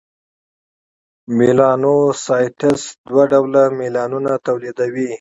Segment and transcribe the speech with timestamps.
[1.37, 5.09] میلانوسایټس دوه ډوله میلانون تولیدوي: